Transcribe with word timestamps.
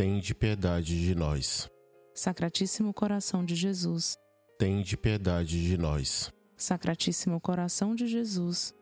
Tende 0.00 0.34
piedade 0.34 0.98
de 0.98 1.14
nós. 1.14 1.68
Sacratíssimo 2.14 2.94
coração 2.94 3.44
de 3.44 3.54
Jesus, 3.54 4.16
Tende 4.58 4.96
piedade 4.96 5.62
de 5.62 5.76
nós. 5.76 6.32
Sacratíssimo 6.56 7.38
coração 7.38 7.94
de 7.94 8.06
Jesus. 8.06 8.74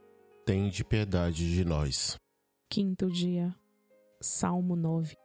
Tende 0.47 0.85
piedade 0.85 1.53
de 1.53 1.65
nós. 1.65 2.17
Quinto 2.71 3.11
dia. 3.11 3.53
Salmo 4.21 4.77
9. 4.77 5.17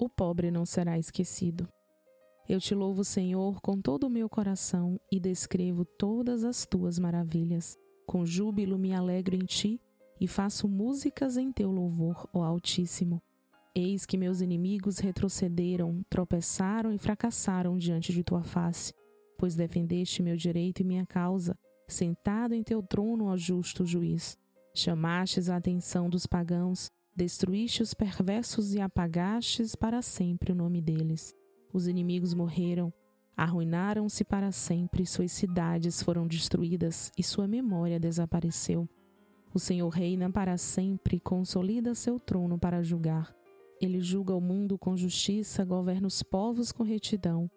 O 0.00 0.08
pobre 0.08 0.50
não 0.50 0.64
será 0.64 0.98
esquecido. 0.98 1.68
Eu 2.48 2.58
te 2.58 2.74
louvo, 2.74 3.04
Senhor, 3.04 3.60
com 3.60 3.78
todo 3.78 4.04
o 4.04 4.10
meu 4.10 4.30
coração 4.30 4.98
e 5.12 5.20
descrevo 5.20 5.84
todas 5.84 6.44
as 6.44 6.64
tuas 6.64 6.98
maravilhas. 6.98 7.76
Com 8.06 8.24
júbilo 8.24 8.78
me 8.78 8.94
alegro 8.94 9.36
em 9.36 9.44
ti 9.44 9.78
e 10.18 10.26
faço 10.26 10.66
músicas 10.66 11.36
em 11.36 11.52
teu 11.52 11.70
louvor, 11.70 12.26
ó 12.32 12.42
Altíssimo. 12.42 13.20
Eis 13.74 14.04
que 14.04 14.18
meus 14.18 14.42
inimigos 14.42 14.98
retrocederam, 14.98 16.04
tropeçaram 16.10 16.92
e 16.92 16.98
fracassaram 16.98 17.78
diante 17.78 18.12
de 18.12 18.22
tua 18.22 18.42
face, 18.42 18.92
pois 19.38 19.54
defendeste 19.54 20.22
meu 20.22 20.36
direito 20.36 20.80
e 20.80 20.84
minha 20.84 21.06
causa, 21.06 21.58
sentado 21.88 22.54
em 22.54 22.62
teu 22.62 22.82
trono, 22.82 23.26
ó 23.26 23.36
justo 23.36 23.86
juiz. 23.86 24.36
Chamastes 24.74 25.48
a 25.48 25.56
atenção 25.56 26.10
dos 26.10 26.26
pagãos, 26.26 26.90
destruíste 27.16 27.82
os 27.82 27.94
perversos 27.94 28.74
e 28.74 28.80
apagastes 28.80 29.74
para 29.74 30.02
sempre 30.02 30.52
o 30.52 30.54
nome 30.54 30.82
deles. 30.82 31.34
Os 31.72 31.88
inimigos 31.88 32.34
morreram, 32.34 32.92
arruinaram-se 33.34 34.22
para 34.22 34.52
sempre, 34.52 35.06
suas 35.06 35.32
cidades 35.32 36.02
foram 36.02 36.26
destruídas 36.26 37.10
e 37.16 37.22
sua 37.22 37.48
memória 37.48 37.98
desapareceu. 37.98 38.86
O 39.54 39.58
Senhor 39.58 39.88
reina 39.88 40.30
para 40.30 40.58
sempre, 40.58 41.18
consolida 41.18 41.94
seu 41.94 42.20
trono 42.20 42.58
para 42.58 42.82
julgar. 42.82 43.34
Ele 43.82 44.00
julga 44.00 44.32
o 44.32 44.40
mundo 44.40 44.78
com 44.78 44.96
justiça, 44.96 45.64
governa 45.64 46.06
os 46.06 46.22
povos 46.22 46.70
com 46.70 46.84
retidão. 46.84 47.50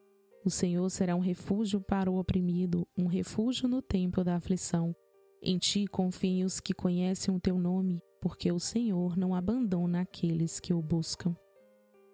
O 0.43 0.49
Senhor 0.49 0.89
será 0.89 1.15
um 1.15 1.19
refúgio 1.19 1.79
para 1.79 2.09
o 2.09 2.17
oprimido, 2.17 2.87
um 2.97 3.05
refúgio 3.05 3.67
no 3.67 3.79
tempo 3.79 4.23
da 4.23 4.35
aflição. 4.35 4.95
Em 5.39 5.59
ti 5.59 5.85
confiem 5.85 6.43
os 6.43 6.59
que 6.59 6.73
conhecem 6.73 7.31
o 7.31 7.39
teu 7.39 7.59
nome, 7.59 8.01
porque 8.19 8.51
o 8.51 8.59
Senhor 8.59 9.15
não 9.15 9.35
abandona 9.35 10.01
aqueles 10.01 10.59
que 10.59 10.73
o 10.73 10.81
buscam. 10.81 11.37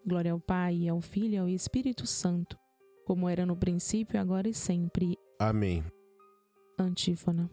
Glória 0.05 0.33
ao 0.33 0.41
Pai, 0.41 0.89
ao 0.89 0.99
Filho 0.99 1.35
e 1.35 1.38
ao 1.38 1.47
Espírito 1.47 2.05
Santo, 2.05 2.59
como 3.05 3.29
era 3.29 3.45
no 3.45 3.55
princípio, 3.55 4.19
agora 4.19 4.49
e 4.49 4.53
sempre. 4.53 5.17
Amém. 5.39 5.85
Antífona. 6.78 7.49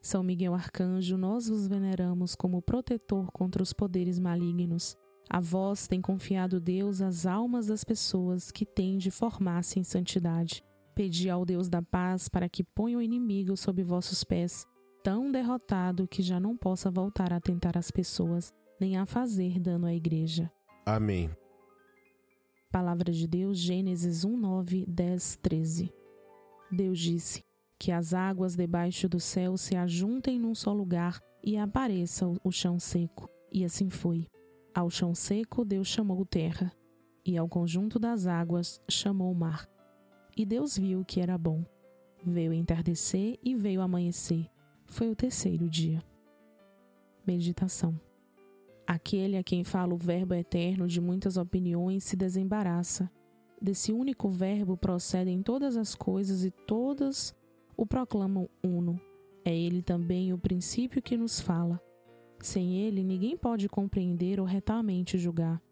São 0.00 0.24
Miguel 0.24 0.52
Arcanjo, 0.52 1.16
nós 1.16 1.46
vos 1.46 1.68
veneramos 1.68 2.34
como 2.34 2.60
protetor 2.60 3.30
contra 3.30 3.62
os 3.62 3.72
poderes 3.72 4.18
malignos. 4.18 4.96
A 5.28 5.40
vós 5.40 5.86
tem 5.86 6.00
confiado 6.00 6.60
Deus 6.60 7.00
as 7.00 7.26
almas 7.26 7.66
das 7.66 7.84
pessoas 7.84 8.50
que 8.50 8.66
têm 8.66 8.98
de 8.98 9.10
formar-se 9.10 9.78
em 9.78 9.84
santidade. 9.84 10.62
Pedi 10.94 11.30
ao 11.30 11.44
Deus 11.44 11.68
da 11.68 11.80
paz 11.80 12.28
para 12.28 12.48
que 12.48 12.62
ponha 12.62 12.98
o 12.98 13.02
inimigo 13.02 13.56
sob 13.56 13.82
vossos 13.82 14.22
pés, 14.22 14.66
tão 15.02 15.32
derrotado 15.32 16.06
que 16.06 16.22
já 16.22 16.38
não 16.38 16.56
possa 16.56 16.90
voltar 16.90 17.32
a 17.32 17.40
tentar 17.40 17.78
as 17.78 17.90
pessoas, 17.90 18.52
nem 18.78 18.96
a 18.96 19.06
fazer 19.06 19.58
dano 19.58 19.86
à 19.86 19.94
igreja. 19.94 20.50
Amém. 20.84 21.30
Palavra 22.70 23.12
de 23.12 23.26
Deus, 23.26 23.58
Gênesis 23.58 24.24
1, 24.24 24.36
9, 24.36 24.84
10, 24.86 25.38
13. 25.42 25.92
Deus 26.70 26.98
disse: 26.98 27.44
Que 27.78 27.92
as 27.92 28.14
águas 28.14 28.56
debaixo 28.56 29.08
do 29.08 29.20
céu 29.20 29.56
se 29.56 29.76
ajuntem 29.76 30.38
num 30.38 30.54
só 30.54 30.72
lugar 30.72 31.20
e 31.44 31.56
apareça 31.56 32.26
o 32.42 32.50
chão 32.50 32.78
seco. 32.78 33.28
E 33.52 33.64
assim 33.64 33.90
foi. 33.90 34.26
Ao 34.74 34.88
chão 34.88 35.14
seco, 35.14 35.66
Deus 35.66 35.86
chamou 35.86 36.24
terra, 36.24 36.72
e 37.26 37.36
ao 37.36 37.46
conjunto 37.46 37.98
das 37.98 38.26
águas 38.26 38.80
chamou 38.88 39.34
mar. 39.34 39.68
E 40.34 40.46
Deus 40.46 40.78
viu 40.78 41.04
que 41.04 41.20
era 41.20 41.36
bom. 41.36 41.62
Veio 42.24 42.54
entardecer 42.54 43.38
e 43.44 43.54
veio 43.54 43.82
amanhecer. 43.82 44.48
Foi 44.86 45.10
o 45.10 45.16
terceiro 45.16 45.68
dia. 45.68 46.02
Meditação. 47.26 48.00
Aquele 48.86 49.36
a 49.36 49.42
quem 49.44 49.62
fala 49.62 49.92
o 49.92 49.98
Verbo 49.98 50.32
eterno 50.32 50.88
de 50.88 51.02
muitas 51.02 51.36
opiniões 51.36 52.04
se 52.04 52.16
desembaraça. 52.16 53.10
Desse 53.60 53.92
único 53.92 54.30
Verbo 54.30 54.74
procedem 54.74 55.42
todas 55.42 55.76
as 55.76 55.94
coisas 55.94 56.46
e 56.46 56.50
todas 56.50 57.34
o 57.76 57.84
proclamam 57.84 58.48
uno. 58.64 58.98
É 59.44 59.54
ele 59.54 59.82
também 59.82 60.32
o 60.32 60.38
princípio 60.38 61.02
que 61.02 61.16
nos 61.16 61.40
fala 61.40 61.78
sem 62.42 62.76
ele, 62.76 63.04
ninguém 63.04 63.36
pode 63.36 63.68
compreender 63.68 64.40
ou 64.40 64.44
retamente 64.44 65.16
julgar. 65.16 65.62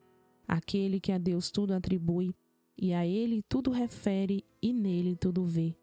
Aquele 0.47 1.01
que 1.01 1.13
a 1.13 1.19
Deus 1.19 1.51
tudo 1.51 1.75
atribui, 1.75 2.35
e 2.79 2.95
a 2.95 3.05
ele 3.05 3.43
tudo 3.49 3.71
refere, 3.71 4.45
e 4.63 4.73
nele 4.73 5.17
tudo 5.17 5.45
vê, 5.45 5.77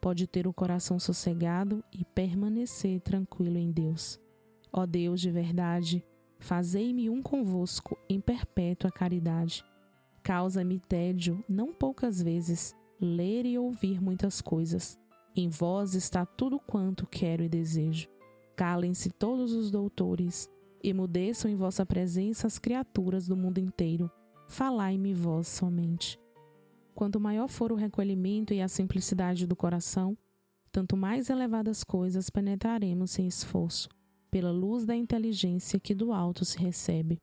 pode 0.00 0.26
ter 0.26 0.46
o 0.46 0.52
coração 0.52 0.98
sossegado 0.98 1.82
e 1.92 2.04
permanecer 2.04 3.00
tranquilo 3.00 3.56
em 3.56 3.70
Deus. 3.70 4.20
Ó 4.72 4.84
Deus 4.84 5.20
de 5.20 5.30
verdade, 5.30 6.04
fazei-me 6.38 7.08
um 7.08 7.22
convosco 7.22 7.96
em 8.08 8.20
perpétua 8.20 8.90
caridade. 8.90 9.64
Causa-me 10.22 10.80
tédio, 10.80 11.42
não 11.48 11.72
poucas 11.72 12.20
vezes, 12.20 12.74
ler 13.00 13.46
e 13.46 13.56
ouvir 13.58 14.02
muitas 14.02 14.40
coisas. 14.40 14.98
Em 15.34 15.48
vós 15.48 15.94
está 15.94 16.26
tudo 16.26 16.58
quanto 16.58 17.06
quero 17.06 17.42
e 17.42 17.48
desejo. 17.48 18.08
Calem-se 18.56 19.10
todos 19.10 19.52
os 19.52 19.70
doutores, 19.70 20.50
emudeçam 20.82 21.50
em 21.50 21.56
vossa 21.56 21.86
presença 21.86 22.46
as 22.46 22.58
criaturas 22.58 23.26
do 23.26 23.36
mundo 23.36 23.58
inteiro. 23.58 24.10
Falai-me 24.48 25.14
vós 25.14 25.48
somente. 25.48 26.18
Quanto 26.94 27.18
maior 27.18 27.48
for 27.48 27.72
o 27.72 27.76
recolhimento 27.76 28.52
e 28.52 28.60
a 28.60 28.68
simplicidade 28.68 29.46
do 29.46 29.56
coração, 29.56 30.16
tanto 30.70 30.96
mais 30.96 31.30
elevadas 31.30 31.82
coisas 31.82 32.28
penetraremos 32.28 33.12
sem 33.12 33.26
esforço, 33.26 33.88
pela 34.30 34.50
luz 34.50 34.84
da 34.84 34.94
inteligência 34.94 35.80
que 35.80 35.94
do 35.94 36.12
alto 36.12 36.44
se 36.44 36.58
recebe. 36.58 37.18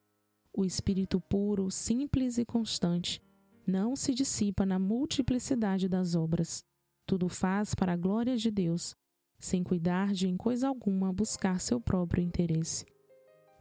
O 0.52 0.66
espírito 0.66 1.20
puro, 1.20 1.70
simples 1.70 2.38
e 2.38 2.46
constante, 2.46 3.22
não 3.66 3.96
se 3.96 4.14
dissipa 4.14 4.66
na 4.66 4.80
multiplicidade 4.80 5.88
das 5.88 6.16
obras. 6.16 6.64
Tudo 7.06 7.30
faz 7.30 7.76
para 7.76 7.94
a 7.94 7.98
glória 7.98 8.36
de 8.36 8.50
Deus, 8.50 8.96
sem 9.40 9.64
cuidar 9.64 10.12
de 10.12 10.28
em 10.28 10.36
coisa 10.36 10.68
alguma 10.68 11.14
buscar 11.14 11.60
seu 11.60 11.80
próprio 11.80 12.24
interesse. 12.24 12.86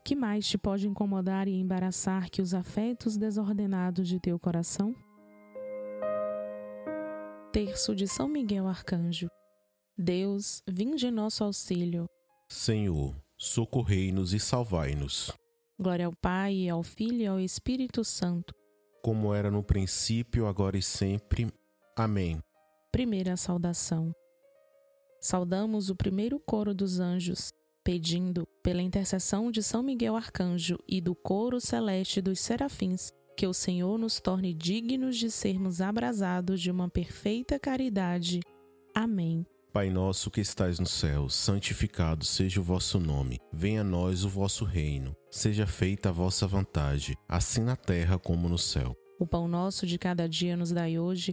Que 0.04 0.16
mais 0.16 0.46
te 0.46 0.58
pode 0.58 0.88
incomodar 0.88 1.46
e 1.48 1.54
embaraçar 1.54 2.30
que 2.30 2.42
os 2.42 2.54
afetos 2.54 3.16
desordenados 3.16 4.08
de 4.08 4.18
teu 4.18 4.38
coração? 4.38 4.94
Terço 7.52 7.94
de 7.94 8.06
São 8.06 8.28
Miguel 8.28 8.66
Arcanjo. 8.66 9.28
Deus, 9.96 10.62
vinde 10.68 11.10
nosso 11.10 11.44
auxílio. 11.44 12.06
Senhor, 12.48 13.14
socorrei-nos 13.36 14.32
e 14.32 14.40
salvai-nos. 14.40 15.32
Glória 15.78 16.06
ao 16.06 16.12
Pai, 16.12 16.68
ao 16.68 16.82
Filho 16.82 17.20
e 17.20 17.26
ao 17.26 17.40
Espírito 17.40 18.02
Santo. 18.04 18.54
Como 19.02 19.32
era 19.32 19.50
no 19.50 19.62
princípio, 19.62 20.46
agora 20.46 20.76
e 20.76 20.82
sempre. 20.82 21.46
Amém. 21.96 22.40
Primeira 22.90 23.36
saudação. 23.36 24.12
Saudamos 25.20 25.90
o 25.90 25.96
primeiro 25.96 26.38
coro 26.38 26.72
dos 26.72 27.00
anjos, 27.00 27.50
pedindo, 27.82 28.46
pela 28.62 28.80
intercessão 28.80 29.50
de 29.50 29.62
São 29.62 29.82
Miguel 29.82 30.14
Arcanjo 30.14 30.78
e 30.86 31.00
do 31.00 31.14
coro 31.14 31.60
celeste 31.60 32.20
dos 32.20 32.38
serafins, 32.38 33.10
que 33.36 33.46
o 33.46 33.52
Senhor 33.52 33.98
nos 33.98 34.20
torne 34.20 34.54
dignos 34.54 35.16
de 35.16 35.30
sermos 35.30 35.80
abrasados 35.80 36.60
de 36.60 36.70
uma 36.70 36.88
perfeita 36.88 37.58
caridade. 37.58 38.40
Amém. 38.94 39.44
Pai 39.72 39.90
nosso 39.90 40.30
que 40.30 40.40
estais 40.40 40.78
no 40.78 40.86
céu, 40.86 41.28
santificado 41.28 42.24
seja 42.24 42.60
o 42.60 42.64
vosso 42.64 42.98
nome. 42.98 43.38
Venha 43.52 43.82
a 43.82 43.84
nós 43.84 44.24
o 44.24 44.28
vosso 44.28 44.64
reino. 44.64 45.14
Seja 45.30 45.66
feita 45.66 46.08
a 46.08 46.12
vossa 46.12 46.46
vontade, 46.46 47.16
assim 47.28 47.62
na 47.62 47.76
terra 47.76 48.18
como 48.18 48.48
no 48.48 48.58
céu. 48.58 48.96
O 49.20 49.26
pão 49.26 49.48
nosso 49.48 49.86
de 49.86 49.98
cada 49.98 50.28
dia 50.28 50.56
nos 50.56 50.70
dai 50.70 50.98
hoje. 50.98 51.32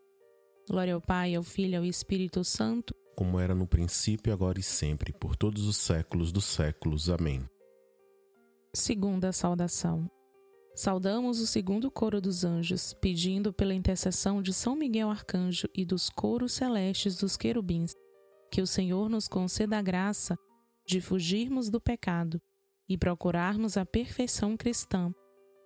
Glória 0.71 0.93
ao 0.93 1.01
Pai, 1.01 1.35
ao 1.35 1.43
Filho 1.43 1.73
e 1.73 1.75
ao 1.75 1.83
Espírito 1.83 2.45
Santo, 2.45 2.95
como 3.13 3.37
era 3.37 3.53
no 3.53 3.67
princípio, 3.67 4.31
agora 4.31 4.57
e 4.57 4.63
sempre, 4.63 5.11
por 5.11 5.35
todos 5.35 5.67
os 5.67 5.75
séculos 5.75 6.31
dos 6.31 6.45
séculos. 6.45 7.09
Amém. 7.09 7.43
Segunda 8.73 9.33
saudação. 9.33 10.09
Saudamos 10.73 11.41
o 11.41 11.45
segundo 11.45 11.91
coro 11.91 12.21
dos 12.21 12.45
anjos, 12.45 12.93
pedindo 12.93 13.51
pela 13.51 13.73
intercessão 13.73 14.41
de 14.41 14.53
São 14.53 14.73
Miguel 14.73 15.09
Arcanjo 15.09 15.67
e 15.75 15.83
dos 15.83 16.09
coros 16.09 16.53
celestes 16.53 17.17
dos 17.17 17.35
querubins, 17.35 17.93
que 18.49 18.61
o 18.61 18.65
Senhor 18.65 19.09
nos 19.09 19.27
conceda 19.27 19.77
a 19.77 19.81
graça 19.81 20.37
de 20.87 21.01
fugirmos 21.01 21.69
do 21.69 21.81
pecado 21.81 22.41
e 22.87 22.97
procurarmos 22.97 23.75
a 23.75 23.85
perfeição 23.85 24.55
cristã. 24.55 25.13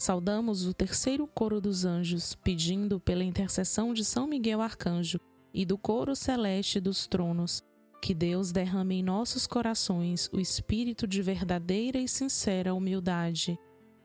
Saudamos 0.00 0.64
o 0.64 0.72
terceiro 0.72 1.26
coro 1.26 1.60
dos 1.60 1.84
anjos, 1.84 2.36
pedindo 2.36 3.00
pela 3.00 3.24
intercessão 3.24 3.92
de 3.92 4.04
São 4.04 4.28
Miguel 4.28 4.62
Arcanjo 4.62 5.18
e 5.52 5.66
do 5.66 5.76
coro 5.76 6.14
celeste 6.14 6.78
dos 6.78 7.08
tronos, 7.08 7.64
que 8.00 8.14
Deus 8.14 8.52
derrame 8.52 9.00
em 9.00 9.02
nossos 9.02 9.44
corações 9.44 10.30
o 10.32 10.38
espírito 10.38 11.04
de 11.04 11.20
verdadeira 11.20 11.98
e 11.98 12.06
sincera 12.06 12.72
humildade 12.72 13.58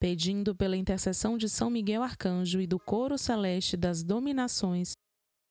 pedindo 0.00 0.54
pela 0.54 0.76
intercessão 0.76 1.38
de 1.38 1.48
São 1.48 1.70
Miguel 1.70 2.02
Arcanjo 2.02 2.60
e 2.60 2.66
do 2.66 2.78
coro 2.78 3.16
celeste 3.16 3.76
das 3.76 4.02
dominações, 4.02 4.92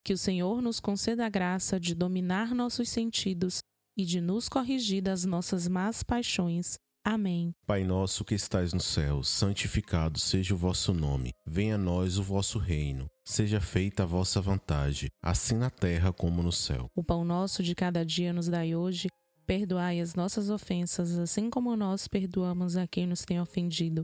que 0.04 0.14
o 0.14 0.18
Senhor 0.18 0.62
nos 0.62 0.80
conceda 0.80 1.26
a 1.26 1.30
graça 1.30 1.80
de 1.80 1.96
dominar 1.96 2.54
nossos 2.54 2.90
sentidos 2.90 3.60
e 3.98 4.06
de 4.06 4.22
nos 4.22 4.48
corrigir 4.48 5.02
das 5.02 5.26
nossas 5.26 5.68
más 5.68 6.04
paixões. 6.04 6.76
Amém. 7.04 7.54
Pai 7.68 7.84
nosso 7.84 8.26
que 8.26 8.34
estais 8.34 8.74
no 8.74 8.80
céu, 8.80 9.24
santificado 9.24 10.20
seja 10.20 10.56
o 10.56 10.58
vosso 10.58 10.92
nome. 10.92 11.32
Venha 11.46 11.76
a 11.76 11.78
nós 11.78 12.18
o 12.18 12.24
vosso 12.24 12.58
reino. 12.58 13.08
Seja 13.24 13.62
feita 13.62 14.04
a 14.04 14.06
vossa 14.08 14.42
vontade, 14.42 15.10
assim 15.24 15.56
na 15.56 15.70
terra 15.70 16.12
como 16.12 16.42
no 16.42 16.52
céu. 16.52 16.90
O 16.96 17.04
pão 17.04 17.24
nosso 17.24 17.62
de 17.62 17.76
cada 17.76 18.04
dia 18.04 18.34
nos 18.34 18.48
dai 18.48 18.76
hoje. 18.76 19.08
Perdoai 19.46 20.00
as 20.00 20.16
nossas 20.16 20.50
ofensas, 20.50 21.20
assim 21.20 21.52
como 21.52 21.76
nós 21.76 22.08
perdoamos 22.08 22.76
a 22.76 22.88
quem 22.88 23.06
nos 23.06 23.22
tem 23.22 23.40
ofendido. 23.40 24.04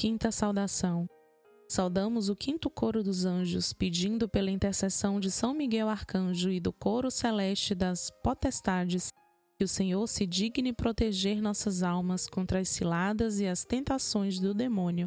Quinta 0.00 0.32
saudação. 0.32 1.06
Saudamos 1.68 2.30
o 2.30 2.34
quinto 2.34 2.70
coro 2.70 3.02
dos 3.02 3.26
anjos, 3.26 3.74
pedindo 3.74 4.26
pela 4.26 4.50
intercessão 4.50 5.20
de 5.20 5.30
São 5.30 5.52
Miguel 5.52 5.90
Arcanjo 5.90 6.50
e 6.50 6.58
do 6.58 6.72
coro 6.72 7.10
celeste 7.10 7.74
das 7.74 8.10
potestades, 8.22 9.12
que 9.58 9.64
o 9.64 9.68
Senhor 9.68 10.06
se 10.06 10.24
digne 10.24 10.72
proteger 10.72 11.42
nossas 11.42 11.82
almas 11.82 12.26
contra 12.26 12.60
as 12.60 12.70
ciladas 12.70 13.40
e 13.40 13.46
as 13.46 13.62
tentações 13.62 14.40
do 14.40 14.54
demônio. 14.54 15.06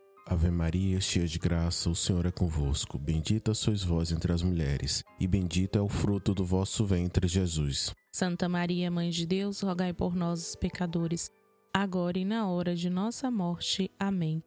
Ave 0.31 0.49
Maria, 0.49 1.01
cheia 1.01 1.27
de 1.27 1.37
graça, 1.37 1.89
o 1.89 1.95
Senhor 1.95 2.25
é 2.25 2.31
convosco. 2.31 2.97
Bendita 2.97 3.53
sois 3.53 3.83
vós 3.83 4.13
entre 4.13 4.31
as 4.31 4.41
mulheres, 4.41 5.03
e 5.19 5.27
bendito 5.27 5.77
é 5.77 5.81
o 5.81 5.89
fruto 5.89 6.33
do 6.33 6.45
vosso 6.45 6.85
ventre, 6.85 7.27
Jesus. 7.27 7.93
Santa 8.13 8.47
Maria, 8.47 8.89
Mãe 8.89 9.09
de 9.09 9.25
Deus, 9.25 9.59
rogai 9.59 9.91
por 9.91 10.15
nós, 10.15 10.47
os 10.47 10.55
pecadores, 10.55 11.29
agora 11.73 12.17
e 12.17 12.23
na 12.23 12.47
hora 12.47 12.73
de 12.73 12.89
nossa 12.89 13.29
morte. 13.29 13.91
Amém. 13.99 14.41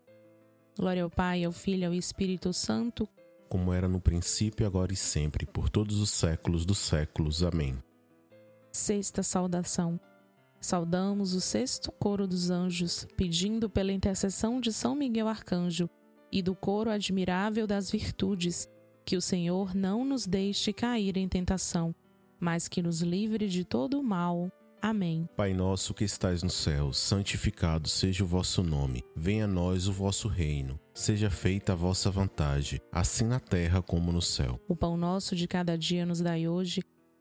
Glória 0.75 1.03
ao 1.03 1.11
Pai, 1.11 1.45
ao 1.45 1.53
Filho 1.53 1.83
e 1.83 1.85
ao 1.85 1.93
Espírito 1.93 2.51
Santo, 2.55 3.07
como 3.47 3.71
era 3.71 3.87
no 3.87 4.01
princípio, 4.01 4.67
agora 4.67 4.91
e 4.91 4.97
sempre, 4.97 5.45
por 5.45 5.69
todos 5.69 6.01
os 6.01 6.09
séculos 6.09 6.65
dos 6.65 6.79
séculos. 6.79 7.43
Amém. 7.43 7.77
Sexta 8.73 9.23
saudação. 9.23 10.01
Saudamos 10.65 11.35
o 11.35 11.43
sexto 11.43 11.93
coro 11.93 12.27
dos 12.27 12.49
anjos, 12.49 13.07
pedindo 13.19 13.69
pela 13.69 13.93
intercessão 13.93 14.63
de 14.63 14.73
São 14.73 14.95
Miguel 14.97 15.29
Arcanjo 15.29 15.91
e 16.33 16.41
do 16.41 16.55
coro 16.55 16.89
admirável 16.89 17.67
das 17.67 17.91
virtudes, 17.91 18.67
que 19.05 19.15
o 19.15 19.21
Senhor 19.21 19.75
não 19.75 20.07
nos 20.07 20.27
deixe 20.27 20.73
cair 20.73 21.19
em 21.19 21.29
tentação, 21.29 21.95
mas 22.41 22.67
que 22.67 22.81
nos 22.81 23.03
livre 23.03 23.47
de 23.47 23.63
todo 23.63 24.01
o 24.01 24.03
mal. 24.03 24.51
Amém. 24.81 25.29
Pai 25.37 25.53
nosso 25.53 25.93
que 25.93 26.05
estais 26.05 26.43
no 26.43 26.49
céu, 26.49 26.95
santificado 26.95 27.87
seja 27.87 28.25
o 28.25 28.27
vosso 28.27 28.63
nome. 28.63 29.05
Venha 29.15 29.45
a 29.45 29.47
nós 29.47 29.87
o 29.87 29.93
vosso 29.93 30.29
reino. 30.29 30.81
Seja 30.95 31.29
feita 31.29 31.75
a 31.75 31.77
vossa 31.77 32.11
vontade, 32.11 32.81
assim 32.91 33.27
na 33.27 33.39
terra 33.39 33.83
como 33.83 34.11
no 34.11 34.23
céu. 34.23 34.59
O 34.67 34.75
pão 34.75 34.97
nosso 34.97 35.37
de 35.37 35.47
cada 35.47 35.77
dia 35.77 36.07
nos 36.07 36.23
dai 36.23 36.49
hoje. 36.49 36.81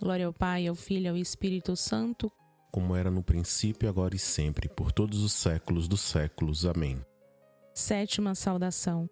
Glória 0.00 0.26
ao 0.26 0.32
Pai, 0.32 0.66
ao 0.66 0.74
Filho 0.74 1.06
e 1.06 1.08
ao 1.08 1.16
Espírito 1.16 1.76
Santo, 1.76 2.30
como 2.74 2.96
era 2.96 3.08
no 3.08 3.22
princípio, 3.22 3.88
agora 3.88 4.16
e 4.16 4.18
sempre, 4.18 4.68
por 4.68 4.90
todos 4.90 5.22
os 5.22 5.32
séculos 5.32 5.86
dos 5.86 6.00
séculos. 6.00 6.66
Amém. 6.66 7.00
Sétima 7.72 8.34
saudação. 8.34 9.08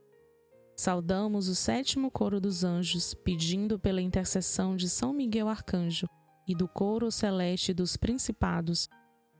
Saudamos 0.76 1.46
o 1.46 1.54
sétimo 1.54 2.10
coro 2.10 2.40
dos 2.40 2.64
anjos, 2.64 3.14
pedindo 3.14 3.78
pela 3.78 4.02
intercessão 4.02 4.74
de 4.74 4.88
São 4.88 5.12
Miguel 5.12 5.48
Arcanjo 5.48 6.08
e 6.48 6.56
do 6.56 6.66
coro 6.66 7.08
celeste 7.12 7.72
dos 7.72 7.96
principados, 7.96 8.88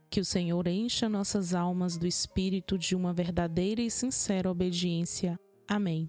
que 0.09 0.21
o 0.21 0.25
Senhor 0.25 0.69
encha 0.69 1.09
nossas 1.09 1.53
almas 1.53 1.99
do 1.99 2.07
espírito 2.07 2.79
de 2.79 2.95
uma 2.95 3.13
verdadeira 3.13 3.83
e 3.83 3.91
sincera 3.91 4.49
obediência. 4.49 5.37
Amém. 5.69 6.09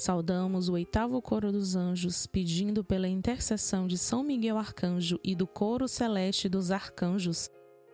Saudamos 0.00 0.70
o 0.70 0.72
oitavo 0.72 1.20
coro 1.20 1.52
dos 1.52 1.76
anjos, 1.76 2.26
pedindo 2.26 2.82
pela 2.82 3.06
intercessão 3.06 3.86
de 3.86 3.98
São 3.98 4.24
Miguel 4.24 4.56
Arcanjo 4.56 5.20
e 5.22 5.34
do 5.34 5.46
coro 5.46 5.86
celeste 5.86 6.48
dos 6.48 6.70
arcanjos, 6.70 7.50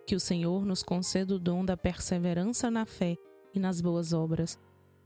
que 0.06 0.14
o 0.14 0.20
Senhor 0.20 0.64
nos 0.64 0.84
conceda 0.84 1.34
o 1.34 1.38
dom 1.40 1.64
da 1.64 1.76
perseverança 1.76 2.70
na 2.70 2.86
fé 2.86 3.16
e 3.52 3.58
nas 3.58 3.80
boas 3.80 4.12
obras, 4.12 4.56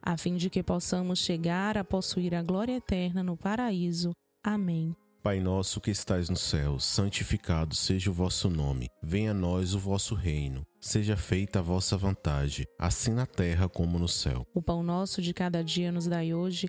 a 0.02 0.14
fim 0.18 0.36
de 0.36 0.50
que 0.50 0.62
possamos 0.62 1.20
chegar 1.20 1.78
a 1.78 1.82
possuir 1.82 2.34
a 2.34 2.42
glória 2.42 2.76
eterna 2.76 3.22
no 3.22 3.34
paraíso. 3.34 4.12
Amém. 4.44 4.94
Pai 5.22 5.40
nosso 5.40 5.80
que 5.80 5.90
estais 5.90 6.28
no 6.28 6.36
céu, 6.36 6.78
santificado 6.78 7.74
seja 7.74 8.10
o 8.10 8.14
vosso 8.14 8.50
nome. 8.50 8.88
Venha 9.02 9.30
a 9.30 9.34
nós 9.34 9.74
o 9.74 9.78
vosso 9.78 10.14
reino. 10.14 10.66
Seja 10.78 11.16
feita 11.16 11.60
a 11.60 11.62
vossa 11.62 11.96
vontade, 11.96 12.66
assim 12.78 13.12
na 13.12 13.24
terra 13.24 13.70
como 13.70 13.98
no 13.98 14.08
céu. 14.08 14.46
O 14.54 14.62
pão 14.62 14.82
nosso 14.82 15.22
de 15.22 15.32
cada 15.32 15.64
dia 15.64 15.92
nos 15.92 16.06
dai 16.06 16.32
hoje 16.32 16.68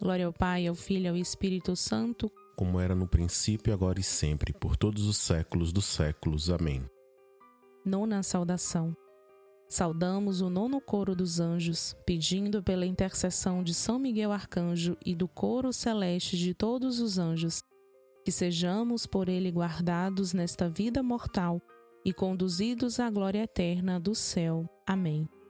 Glória 0.00 0.26
ao 0.26 0.32
Pai, 0.32 0.66
ao 0.66 0.74
Filho 0.74 1.06
e 1.06 1.08
ao 1.08 1.16
Espírito 1.16 1.74
Santo, 1.74 2.30
como 2.58 2.80
era 2.80 2.92
no 2.92 3.06
princípio, 3.06 3.72
agora 3.72 4.00
e 4.00 4.02
sempre, 4.02 4.52
por 4.52 4.76
todos 4.76 5.06
os 5.06 5.16
séculos 5.16 5.72
dos 5.72 5.84
séculos. 5.84 6.50
Amém. 6.50 6.82
Nona 7.84 8.20
saudação. 8.24 8.96
Saudamos 9.68 10.40
o 10.40 10.50
nono 10.50 10.80
coro 10.80 11.14
dos 11.14 11.38
anjos, 11.38 11.94
pedindo 12.04 12.60
pela 12.60 12.84
intercessão 12.84 13.62
de 13.62 13.72
São 13.72 13.96
Miguel 13.96 14.32
Arcanjo 14.32 14.96
e 15.06 15.14
do 15.14 15.28
coro 15.28 15.72
celeste 15.72 16.36
de 16.36 16.52
todos 16.52 16.98
os 16.98 17.16
anjos, 17.16 17.62
que 18.24 18.32
sejamos 18.32 19.06
por 19.06 19.28
ele 19.28 19.52
guardados 19.52 20.32
nesta 20.32 20.68
vida 20.68 21.00
mortal 21.00 21.62
e 22.04 22.12
conduzidos 22.12 22.98
à 22.98 23.08
glória 23.08 23.44
eterna 23.44 24.00
do 24.00 24.16
céu. 24.16 24.68
Amém. 24.84 25.28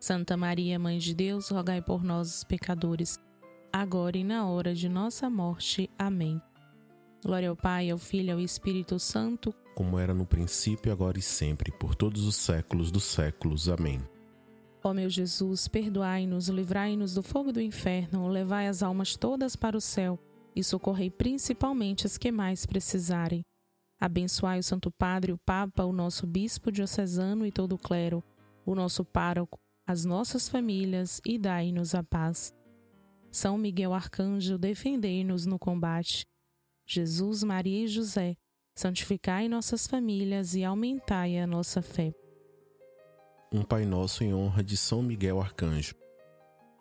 Santa 0.00 0.34
Maria, 0.34 0.78
Mãe 0.78 0.96
de 0.96 1.14
Deus, 1.14 1.50
rogai 1.50 1.82
por 1.82 2.02
nós, 2.02 2.38
os 2.38 2.44
pecadores, 2.44 3.18
agora 3.70 4.16
e 4.16 4.24
na 4.24 4.48
hora 4.48 4.74
de 4.74 4.88
nossa 4.88 5.28
morte. 5.28 5.90
Amém. 5.98 6.40
Glória 7.22 7.50
ao 7.50 7.54
Pai, 7.54 7.90
ao 7.90 7.98
Filho 7.98 8.30
e 8.30 8.32
ao 8.32 8.40
Espírito 8.40 8.98
Santo, 8.98 9.54
como 9.74 9.98
era 9.98 10.14
no 10.14 10.24
princípio, 10.24 10.90
agora 10.90 11.18
e 11.18 11.22
sempre, 11.22 11.70
por 11.70 11.94
todos 11.94 12.24
os 12.24 12.34
séculos 12.36 12.90
dos 12.90 13.04
séculos. 13.04 13.68
Amém. 13.68 14.00
Ó 14.82 14.94
meu 14.94 15.10
Jesus, 15.10 15.68
perdoai-nos, 15.68 16.48
livrai-nos 16.48 17.12
do 17.12 17.22
fogo 17.22 17.52
do 17.52 17.60
inferno, 17.60 18.26
levai 18.26 18.68
as 18.68 18.82
almas 18.82 19.16
todas 19.16 19.54
para 19.54 19.76
o 19.76 19.82
céu 19.82 20.18
e 20.56 20.64
socorrei 20.64 21.10
principalmente 21.10 22.06
as 22.06 22.16
que 22.16 22.32
mais 22.32 22.64
precisarem. 22.64 23.42
Abençoai 24.00 24.60
o 24.60 24.62
Santo 24.62 24.90
Padre, 24.90 25.30
o 25.32 25.38
Papa, 25.44 25.84
o 25.84 25.92
nosso 25.92 26.26
Bispo 26.26 26.72
diocesano 26.72 27.44
e 27.44 27.52
todo 27.52 27.74
o 27.74 27.78
clero, 27.78 28.24
o 28.64 28.74
nosso 28.74 29.04
pároco, 29.04 29.58
as 29.86 30.04
nossas 30.04 30.48
famílias 30.48 31.20
e 31.24 31.38
dai-nos 31.38 31.94
a 31.94 32.02
paz. 32.02 32.54
São 33.30 33.56
Miguel 33.56 33.94
Arcanjo, 33.94 34.58
defendei-nos 34.58 35.46
no 35.46 35.58
combate. 35.58 36.26
Jesus, 36.86 37.42
Maria 37.42 37.84
e 37.84 37.88
José, 37.88 38.36
santificai 38.74 39.48
nossas 39.48 39.86
famílias 39.86 40.54
e 40.54 40.64
aumentai 40.64 41.38
a 41.38 41.46
nossa 41.46 41.80
fé. 41.80 42.12
Um 43.52 43.62
Pai 43.62 43.84
Nosso 43.84 44.22
em 44.24 44.32
honra 44.32 44.62
de 44.62 44.76
São 44.76 45.02
Miguel 45.02 45.40
Arcanjo. 45.40 45.99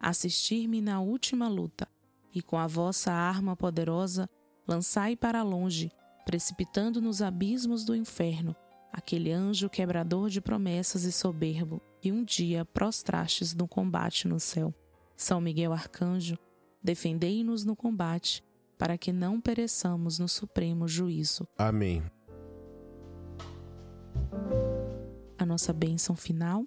assistir-me 0.00 0.80
na 0.80 1.00
última 1.00 1.48
luta, 1.48 1.86
e 2.34 2.40
com 2.40 2.56
a 2.56 2.66
vossa 2.66 3.12
arma 3.12 3.54
poderosa 3.54 4.28
lançai 4.66 5.14
para 5.14 5.42
longe, 5.42 5.92
precipitando 6.24 7.00
nos 7.00 7.20
abismos 7.20 7.84
do 7.84 7.94
inferno, 7.94 8.56
aquele 8.92 9.30
anjo 9.30 9.68
quebrador 9.68 10.30
de 10.30 10.40
promessas 10.40 11.04
e 11.04 11.12
soberbo, 11.12 11.80
que 12.00 12.10
um 12.10 12.24
dia 12.24 12.64
prostrastes 12.64 13.54
no 13.54 13.68
combate 13.68 14.26
no 14.26 14.40
céu. 14.40 14.74
São 15.16 15.40
Miguel 15.40 15.72
Arcanjo, 15.72 16.38
defendei-nos 16.82 17.64
no 17.64 17.76
combate, 17.76 18.42
para 18.78 18.96
que 18.96 19.12
não 19.12 19.40
pereçamos 19.40 20.18
no 20.18 20.26
supremo 20.26 20.88
juízo. 20.88 21.46
Amém 21.58 22.02
a 25.42 25.46
nossa 25.46 25.72
bênção 25.72 26.14
final, 26.14 26.66